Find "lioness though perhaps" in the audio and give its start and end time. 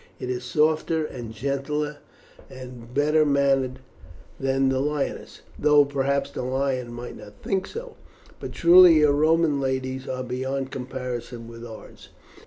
4.79-6.31